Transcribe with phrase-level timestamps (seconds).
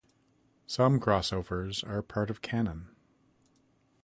[0.65, 2.87] Some crossovers are part of canon.